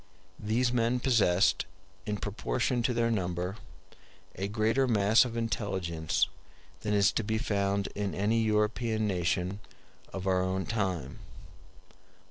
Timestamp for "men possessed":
0.73-1.67